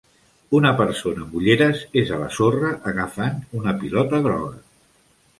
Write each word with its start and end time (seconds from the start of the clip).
Una 0.59 0.69
persona 0.77 1.21
amb 1.25 1.35
ulleres 1.41 1.83
és 2.01 2.13
a 2.15 2.17
la 2.21 2.29
sorra 2.37 2.71
agafant 2.93 3.37
una 3.59 3.75
pilota 3.83 4.23
groga. 4.29 4.57